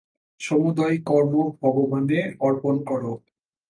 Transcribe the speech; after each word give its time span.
সমুদয় 0.39 0.97
কর্ম 1.09 1.33
ভগবানে 1.61 2.19
অর্পণ 2.39 2.75
কর। 2.85 3.03